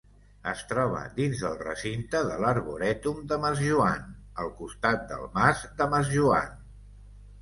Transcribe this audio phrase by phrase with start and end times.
[0.51, 4.09] Es troba dins del recinte de l'Arborètum de Masjoan,
[4.45, 6.55] al costat del mas de Masjoan.